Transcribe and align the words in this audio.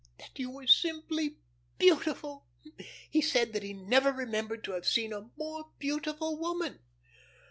"And 0.17 0.25
that 0.33 0.39
you 0.39 0.49
were 0.49 0.65
simply 0.65 1.37
beautiful. 1.77 2.47
He 3.11 3.21
said 3.21 3.53
that 3.53 3.61
he 3.61 3.73
never 3.73 4.11
remembered 4.11 4.63
to 4.63 4.71
have 4.71 4.87
seen 4.87 5.13
a 5.13 5.29
more 5.37 5.65
beautiful 5.77 6.39
woman." 6.39 6.79